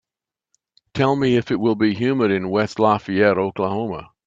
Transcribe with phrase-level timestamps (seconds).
[0.95, 4.09] Tell me if it will be humid in West Lafayette, Oklahoma